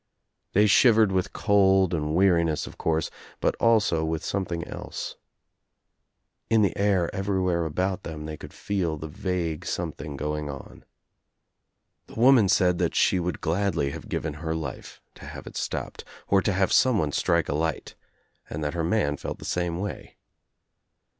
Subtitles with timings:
[0.53, 5.15] They shivered with cold and weari ness, of course, but also with something else.
[6.49, 8.81] In the air everywhere about them they could fee!
[8.81, 10.85] the vague something going on.
[12.07, 16.03] The woman said that she would gladly have given her life to have it stopped,
[16.27, 17.93] or to have someone strike a light,
[18.49, 20.17] and that her man felt the same way.